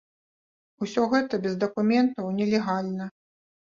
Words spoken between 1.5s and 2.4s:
дакументаў,